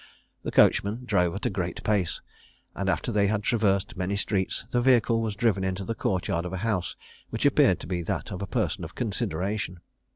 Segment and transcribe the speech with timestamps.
[0.41, 2.21] The coachman drove at a great pace;
[2.73, 6.43] and after they had traversed many streets, the vehicle was driven into the court yard
[6.43, 6.95] of a house
[7.29, 9.79] which appeared to be that of a person of consideration.